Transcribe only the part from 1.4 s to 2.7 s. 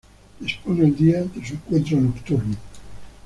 su encuentro nocturno.